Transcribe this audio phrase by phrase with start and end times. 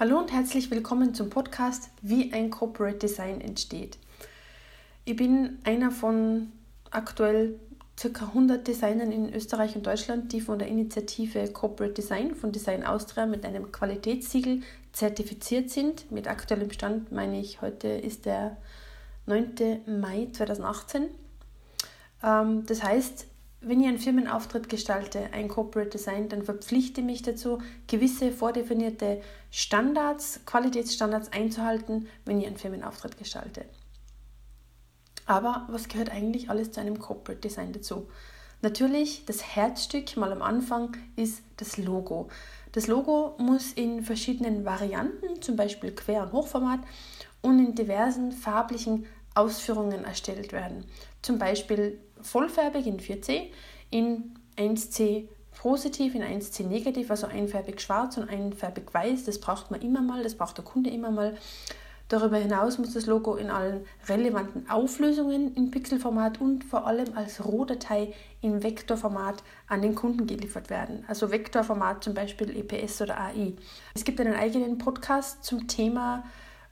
[0.00, 3.98] Hallo und herzlich willkommen zum Podcast Wie ein Corporate Design entsteht.
[5.04, 6.52] Ich bin einer von
[6.90, 7.60] aktuell
[8.00, 8.24] ca.
[8.24, 13.26] 100 Designern in Österreich und Deutschland, die von der Initiative Corporate Design von Design Austria
[13.26, 14.62] mit einem Qualitätssiegel
[14.94, 16.10] zertifiziert sind.
[16.10, 18.56] Mit aktuellem Stand meine ich, heute ist der
[19.26, 19.82] 9.
[20.00, 21.08] Mai 2018.
[22.22, 23.26] Ähm, das heißt,
[23.60, 29.20] wenn ich einen Firmenauftritt gestalte, ein Corporate Design, dann verpflichte ich mich dazu, gewisse vordefinierte
[29.50, 33.66] Standards, Qualitätsstandards einzuhalten, wenn ich einen Firmenauftritt gestalte.
[35.26, 38.08] Aber was gehört eigentlich alles zu einem Corporate Design dazu?
[38.62, 42.28] Natürlich, das Herzstück mal am Anfang ist das Logo.
[42.72, 46.80] Das Logo muss in verschiedenen Varianten, zum Beispiel Quer- und Hochformat,
[47.42, 50.84] und in diversen farblichen Ausführungen erstellt werden.
[51.22, 53.50] Zum Beispiel vollfärbig in 4C,
[53.90, 55.28] in 1C
[55.60, 59.24] positiv, in 1C negativ, also einfärbig schwarz und einfärbig weiß.
[59.24, 61.36] Das braucht man immer mal, das braucht der Kunde immer mal.
[62.08, 67.44] Darüber hinaus muss das Logo in allen relevanten Auflösungen im Pixelformat und vor allem als
[67.44, 71.04] Rohdatei in Vektorformat an den Kunden geliefert werden.
[71.06, 73.52] Also Vektorformat zum Beispiel EPS oder AI.
[73.94, 76.24] Es gibt einen eigenen Podcast zum Thema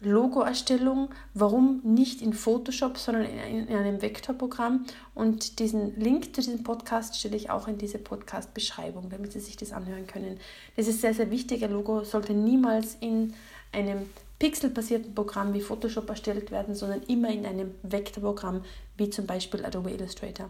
[0.00, 4.86] Logoerstellung, warum nicht in Photoshop, sondern in, in einem Vektorprogramm.
[5.14, 9.56] Und diesen Link zu diesem Podcast stelle ich auch in diese Podcast-Beschreibung, damit Sie sich
[9.56, 10.38] das anhören können.
[10.76, 11.62] Das ist sehr, sehr wichtig.
[11.62, 13.34] Ein Logo sollte niemals in
[13.72, 18.64] einem pixelbasierten Programm wie Photoshop erstellt werden, sondern immer in einem Vektorprogramm
[18.96, 20.48] wie zum Beispiel Adobe Illustrator.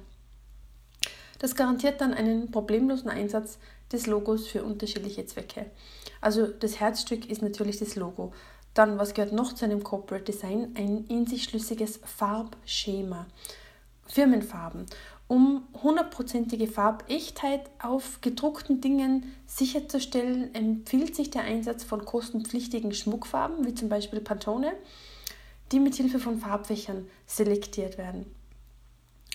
[1.41, 3.59] Das garantiert dann einen problemlosen Einsatz
[3.91, 5.67] des Logos für unterschiedliche Zwecke.
[6.21, 8.33] Also das Herzstück ist natürlich das Logo.
[8.75, 10.75] Dann, was gehört noch zu einem Corporate Design?
[10.77, 13.27] Ein in sich schlüssiges Farbschema.
[14.07, 14.87] Firmenfarben.
[15.29, 23.75] Um hundertprozentige Farbechtheit auf gedruckten Dingen sicherzustellen, empfiehlt sich der Einsatz von kostenpflichtigen Schmuckfarben, wie
[23.75, 24.73] zum Beispiel Pantone,
[25.71, 28.27] die mit Hilfe von Farbfächern selektiert werden.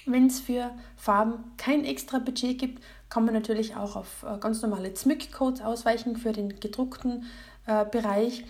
[0.06, 4.62] Wenn es für Farben kein extra Budget gibt, kann man natürlich auch auf äh, ganz
[4.62, 7.26] normale Zmyk-Codes ausweichen für den gedruckten
[7.66, 8.44] äh, Bereich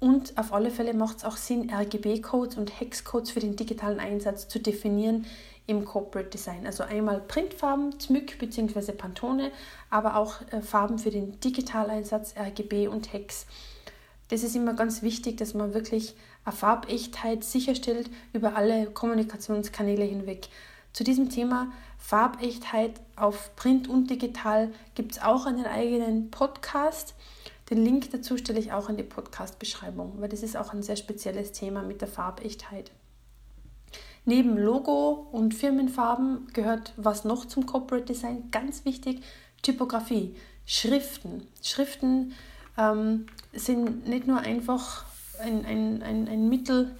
[0.00, 4.48] und auf alle Fälle macht es auch Sinn, RGB-Codes und Hex-Codes für den digitalen Einsatz
[4.48, 5.26] zu definieren
[5.66, 6.66] im Corporate Design.
[6.66, 8.92] Also einmal Printfarben, Zmyk bzw.
[8.92, 9.52] Pantone,
[9.90, 13.46] aber auch äh, Farben für den Digitaleinsatz, RGB und Hex.
[14.28, 20.48] Das ist immer ganz wichtig, dass man wirklich eine Farbechtheit sicherstellt über alle Kommunikationskanäle hinweg.
[20.92, 27.14] Zu diesem Thema Farbechtheit auf Print und digital gibt es auch einen eigenen Podcast.
[27.70, 30.96] Den Link dazu stelle ich auch in die Podcast-Beschreibung, weil das ist auch ein sehr
[30.96, 32.90] spezielles Thema mit der Farbechtheit.
[34.24, 39.22] Neben Logo und Firmenfarben gehört was noch zum Corporate Design ganz wichtig:
[39.62, 40.34] Typografie,
[40.66, 41.46] Schriften.
[41.62, 42.32] Schriften
[42.76, 45.04] ähm, sind nicht nur einfach
[45.40, 46.94] ein, ein, ein, ein Mittel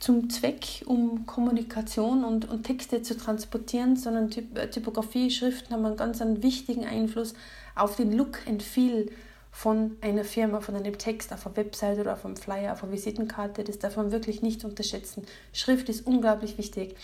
[0.00, 6.20] zum Zweck, um Kommunikation und, und Texte zu transportieren, sondern Typografie, Schriften haben einen ganz
[6.20, 7.34] einen wichtigen Einfluss
[7.74, 9.10] auf den Look and Feel
[9.56, 12.92] von einer Firma, von einem Text auf einer Website oder auf einem Flyer, auf einer
[12.92, 13.64] Visitenkarte.
[13.64, 15.24] Das darf man wirklich nicht unterschätzen.
[15.54, 16.94] Schrift ist unglaublich wichtig.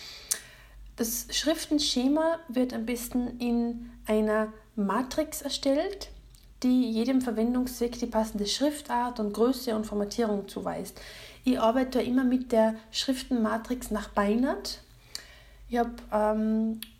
[0.97, 6.11] Das Schriftenschema wird am besten in einer Matrix erstellt,
[6.63, 11.01] die jedem Verwendungszweck die passende Schriftart und Größe und Formatierung zuweist.
[11.45, 14.83] Ich arbeite immer mit der Schriftenmatrix nach Beinert.
[15.71, 16.92] Ich habe ähm, äh,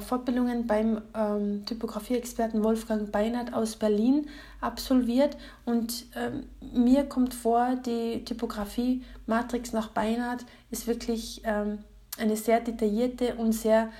[0.00, 4.28] Fortbildungen beim ähm, Typografie-Experten Wolfgang Beinert aus Berlin
[4.60, 11.78] absolviert und ähm, mir kommt vor, die Typografie-Matrix nach Beinert ist wirklich ähm,
[12.18, 13.90] eine sehr detaillierte und sehr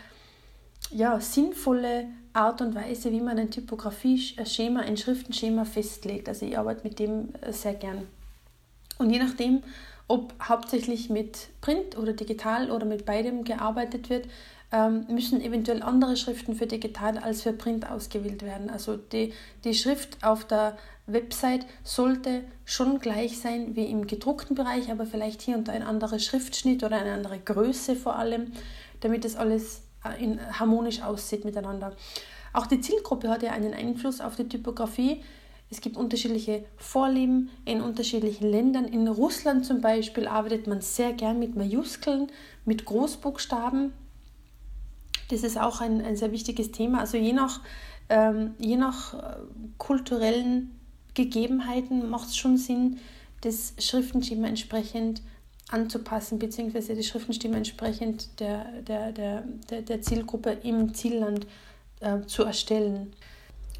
[0.90, 6.28] ja, sinnvolle Art und Weise, wie man ein Typografie-Schema, ein Schriftenschema festlegt.
[6.28, 8.06] Also ich arbeite mit dem äh, sehr gern.
[8.98, 9.62] Und je nachdem,
[10.08, 14.28] ob hauptsächlich mit Print oder digital oder mit beidem gearbeitet wird,
[15.08, 18.70] müssen eventuell andere Schriften für digital als für Print ausgewählt werden.
[18.70, 19.32] Also die,
[19.62, 20.76] die Schrift auf der
[21.06, 25.82] Website sollte schon gleich sein wie im gedruckten Bereich, aber vielleicht hier und da ein
[25.82, 28.52] anderer Schriftschnitt oder eine andere Größe vor allem,
[29.00, 31.94] damit das alles äh, in, harmonisch aussieht miteinander.
[32.52, 35.22] Auch die Zielgruppe hat ja einen Einfluss auf die Typografie.
[35.70, 38.84] Es gibt unterschiedliche Vorlieben in unterschiedlichen Ländern.
[38.84, 42.28] In Russland zum Beispiel arbeitet man sehr gern mit Majuskeln,
[42.64, 43.92] mit Großbuchstaben.
[45.30, 47.00] Das ist auch ein, ein sehr wichtiges Thema.
[47.00, 47.60] Also je nach,
[48.08, 49.36] ähm, je nach äh,
[49.78, 50.78] kulturellen
[51.14, 52.98] Gegebenheiten macht es schon Sinn,
[53.40, 55.22] das Schriftenschema entsprechend
[55.70, 61.46] anzupassen, beziehungsweise die Schriftenstimme entsprechend der, der, der, der, der Zielgruppe im Zielland
[62.00, 63.12] äh, zu erstellen.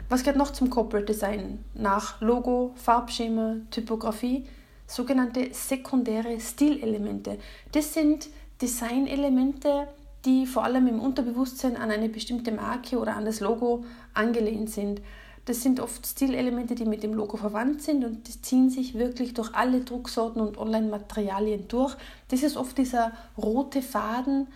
[0.09, 1.65] Was gehört noch zum Corporate Design?
[1.75, 4.45] Nach Logo, Farbschema, Typografie,
[4.87, 7.39] sogenannte sekundäre Stilelemente.
[7.73, 8.29] Das sind
[8.61, 9.89] Designelemente,
[10.25, 13.85] die vor allem im Unterbewusstsein an eine bestimmte Marke oder an das Logo
[14.15, 15.01] angelehnt sind.
[15.45, 19.35] Das sind oft Stilelemente, die mit dem Logo verwandt sind und die ziehen sich wirklich
[19.35, 21.97] durch alle Drucksorten und Online-Materialien durch.
[22.29, 24.49] Das ist oft dieser rote Faden,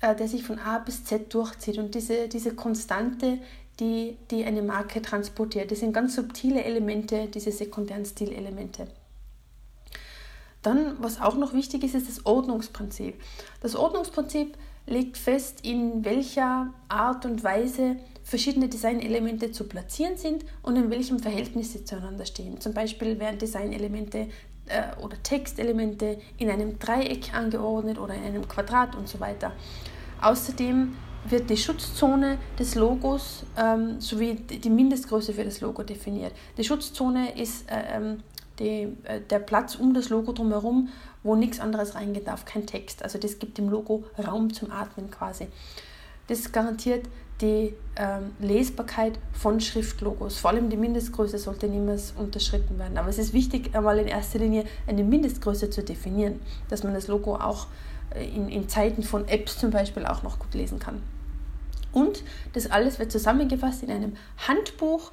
[0.00, 3.38] äh, der sich von A bis Z durchzieht und diese, diese Konstante,
[3.80, 5.72] die, die eine Marke transportiert.
[5.72, 8.86] Das sind ganz subtile Elemente, diese sekundären Stilelemente.
[10.62, 13.20] Dann, was auch noch wichtig ist, ist das Ordnungsprinzip.
[13.60, 14.56] Das Ordnungsprinzip
[14.88, 21.18] legt fest, in welcher Art und Weise verschiedene Designelemente zu platzieren sind und in welchem
[21.18, 22.60] Verhältnis sie zueinander stehen.
[22.60, 24.28] Zum Beispiel werden Designelemente
[24.66, 29.52] äh, oder Textelemente in einem Dreieck angeordnet oder in einem Quadrat und so weiter.
[30.20, 30.94] Außerdem
[31.24, 36.32] wird die Schutzzone des Logos ähm, sowie die Mindestgröße für das Logo definiert.
[36.56, 38.22] Die Schutzzone ist äh, ähm,
[38.58, 40.88] die, äh, der Platz um das Logo drumherum,
[41.22, 43.02] wo nichts anderes reingehen darf, kein Text.
[43.02, 45.48] Also das gibt dem Logo Raum zum Atmen quasi.
[46.26, 47.06] Das garantiert
[47.40, 50.38] die ähm, Lesbarkeit von Schriftlogos.
[50.38, 52.98] Vor allem die Mindestgröße sollte niemals unterschritten werden.
[52.98, 57.06] Aber es ist wichtig, einmal in erster Linie eine Mindestgröße zu definieren, dass man das
[57.06, 57.68] Logo auch
[58.14, 61.00] äh, in, in Zeiten von Apps zum Beispiel auch noch gut lesen kann.
[61.92, 62.22] Und
[62.52, 64.16] das alles wird zusammengefasst in einem
[64.46, 65.12] Handbuch,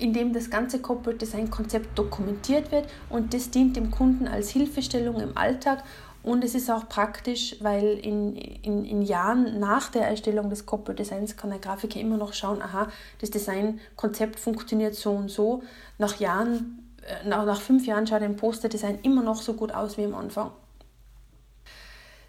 [0.00, 4.50] in dem das ganze Corporate Design Konzept dokumentiert wird und das dient dem Kunden als
[4.50, 5.84] Hilfestellung im Alltag
[6.22, 11.02] und es ist auch praktisch, weil in, in, in Jahren nach der Erstellung des Corporate
[11.02, 12.88] Designs kann der Grafiker immer noch schauen, aha,
[13.20, 15.62] das Designkonzept funktioniert so und so.
[15.96, 19.96] Nach Jahren, äh, nach, nach fünf Jahren schaut ein Posterdesign immer noch so gut aus
[19.96, 20.50] wie am Anfang.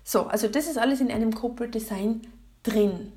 [0.06, 2.22] So, also das ist alles in einem Corporate Design
[2.64, 3.12] drin.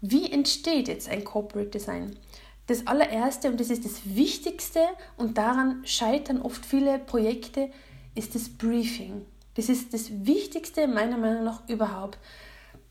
[0.00, 2.16] Wie entsteht jetzt ein Corporate Design?
[2.66, 4.80] Das allererste und das ist das Wichtigste
[5.16, 7.70] und daran scheitern oft viele Projekte,
[8.14, 9.26] ist das Briefing.
[9.54, 12.18] Das ist das Wichtigste meiner Meinung nach überhaupt.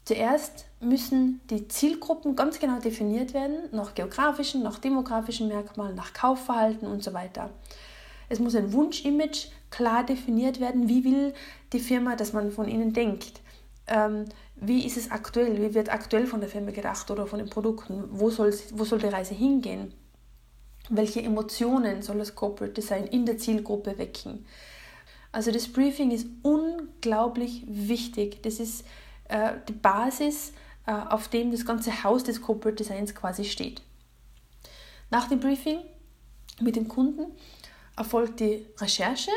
[0.06, 6.88] Zuerst müssen die Zielgruppen ganz genau definiert werden, nach geografischen, nach demografischen Merkmalen, nach Kaufverhalten
[6.88, 7.50] und so weiter.
[8.30, 10.90] Es muss ein Wunschimage klar definiert werden.
[10.90, 11.34] Wie will
[11.72, 13.42] die Firma, dass man von ihnen denkt?
[13.88, 14.26] Ähm,
[14.56, 15.62] wie ist es aktuell?
[15.62, 18.06] Wie wird aktuell von der Firma gedacht oder von den Produkten?
[18.12, 19.94] Wo, wo soll die Reise hingehen?
[20.90, 24.46] Welche Emotionen soll das Corporate Design in der Zielgruppe wecken?
[25.32, 28.44] Also das Briefing ist unglaublich wichtig.
[28.44, 28.86] Das ist
[29.30, 30.54] äh, die Basis,
[30.86, 33.82] äh, auf dem das ganze Haus des Corporate Designs quasi steht.
[35.10, 35.80] Nach dem Briefing
[36.62, 37.32] mit dem Kunden
[37.98, 39.32] erfolgt die Recherche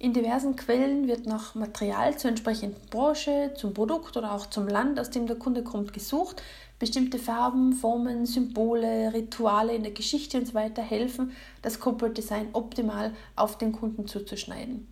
[0.00, 5.00] in diversen Quellen wird nach Material zur entsprechenden Branche, zum Produkt oder auch zum Land,
[5.00, 6.40] aus dem der Kunde kommt, gesucht.
[6.78, 12.50] Bestimmte Farben, Formen, Symbole, Rituale in der Geschichte und so weiter helfen, das Corporate Design
[12.52, 14.86] optimal auf den Kunden zuzuschneiden.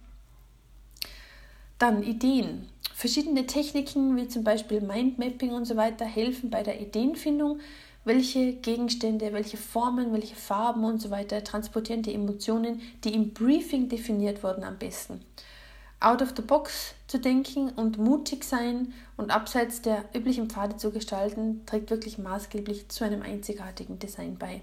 [1.79, 2.69] Dann Ideen.
[2.93, 7.61] Verschiedene Techniken wie zum Beispiel Mindmapping und so weiter helfen bei der Ideenfindung
[8.07, 13.89] welche Gegenstände, welche Formen, welche Farben und so weiter transportieren die Emotionen, die im Briefing
[13.89, 15.21] definiert wurden, am besten.
[15.99, 20.93] Out of the box zu denken und mutig sein und abseits der üblichen Pfade zu
[20.93, 24.61] gestalten, trägt wirklich maßgeblich zu einem einzigartigen Design bei.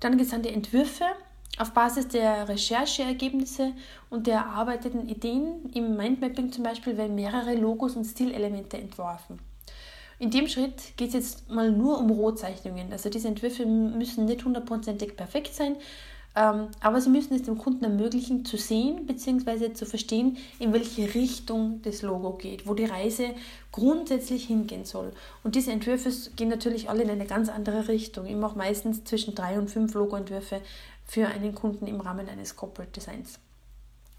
[0.00, 1.04] Dann gesandte Entwürfe
[1.58, 3.74] auf Basis der Rechercheergebnisse
[4.08, 9.38] und der erarbeiteten Ideen im Mindmapping zum Beispiel werden mehrere Logos und Stilelemente entworfen.
[10.20, 12.92] In dem Schritt geht es jetzt mal nur um Rohzeichnungen.
[12.92, 15.76] Also diese Entwürfe müssen nicht hundertprozentig perfekt sein,
[16.36, 19.72] ähm, aber sie müssen es dem Kunden ermöglichen zu sehen bzw.
[19.72, 23.30] zu verstehen, in welche Richtung das Logo geht, wo die Reise
[23.72, 25.12] grundsätzlich hingehen soll.
[25.42, 28.26] Und diese Entwürfe gehen natürlich alle in eine ganz andere Richtung.
[28.26, 30.60] Ich mache meistens zwischen drei und fünf Logoentwürfe
[31.06, 33.40] für einen Kunden im Rahmen eines Corporate Designs.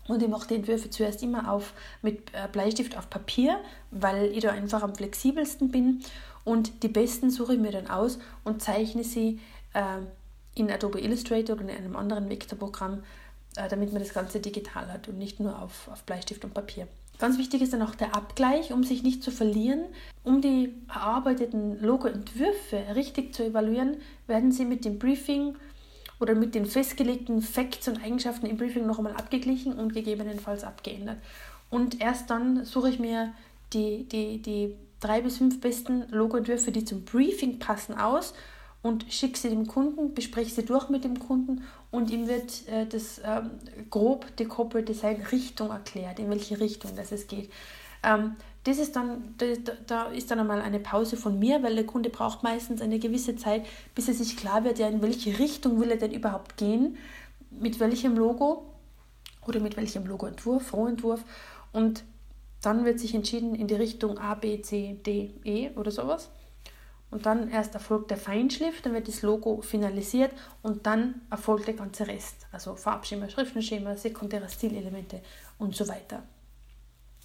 [0.07, 3.59] Und ich mache die Entwürfe zuerst immer auf, mit äh, Bleistift auf Papier,
[3.91, 6.03] weil ich da einfach am flexibelsten bin.
[6.43, 9.39] Und die besten suche ich mir dann aus und zeichne sie
[9.73, 9.99] äh,
[10.55, 13.03] in Adobe Illustrator oder in einem anderen Vektorprogramm,
[13.55, 16.87] äh, damit man das Ganze digital hat und nicht nur auf, auf Bleistift und Papier.
[17.19, 19.85] Ganz wichtig ist dann auch der Abgleich, um sich nicht zu verlieren.
[20.23, 25.55] Um die erarbeiteten Logo-Entwürfe richtig zu evaluieren, werden Sie mit dem Briefing
[26.21, 31.17] oder mit den festgelegten Facts und Eigenschaften im Briefing noch einmal abgeglichen und gegebenenfalls abgeändert.
[31.69, 33.33] Und erst dann suche ich mir
[33.73, 38.33] die, die, die drei bis fünf besten Logo-Entwürfe, die zum Briefing passen, aus
[38.81, 42.85] und schicke sie dem Kunden, bespreche sie durch mit dem Kunden und ihm wird äh,
[42.85, 43.51] das ähm,
[43.89, 47.51] grob die Corporate Design Richtung erklärt, in welche Richtung das es geht.
[48.03, 49.35] Ähm, das ist dann,
[49.87, 53.35] da, ist dann einmal eine Pause von mir, weil der Kunde braucht meistens eine gewisse
[53.35, 53.65] Zeit,
[53.95, 56.97] bis er sich klar wird, ja, in welche Richtung will er denn überhaupt gehen,
[57.49, 58.65] mit welchem Logo
[59.47, 61.23] oder mit welchem Logoentwurf, Rohentwurf.
[61.71, 62.03] Und
[62.61, 66.29] dann wird sich entschieden in die Richtung A, B, C, D, E oder sowas.
[67.09, 71.73] Und dann erst erfolgt der Feinschliff, dann wird das Logo finalisiert und dann erfolgt der
[71.73, 72.47] ganze Rest.
[72.51, 75.21] Also Farbschema, Schriftenschema, sekundäre Stilelemente
[75.57, 76.23] und so weiter.